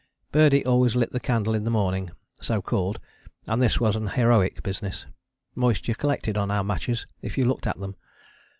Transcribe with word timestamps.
Birdie 0.31 0.65
always 0.65 0.95
lit 0.95 1.11
the 1.11 1.19
candle 1.19 1.53
in 1.53 1.63
the 1.63 1.69
morning 1.69 2.09
so 2.41 2.59
called 2.59 2.99
and 3.45 3.61
this 3.61 3.79
was 3.79 3.95
an 3.95 4.07
heroic 4.07 4.63
business. 4.63 5.05
Moisture 5.53 5.93
collected 5.93 6.39
on 6.39 6.49
our 6.49 6.63
matches 6.63 7.05
if 7.21 7.37
you 7.37 7.45
looked 7.45 7.67
at 7.67 7.79
them. 7.79 7.95